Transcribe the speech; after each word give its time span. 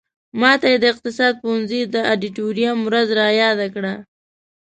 ماته 0.41 0.65
یې 0.71 0.77
د 0.81 0.85
اقتصاد 0.93 1.33
پوهنځي 1.41 1.81
د 1.93 1.95
ادیتوریم 2.13 2.77
ورځ 2.87 3.07
را 3.19 3.27
یاده 3.41 3.67
کړه. 3.75 3.93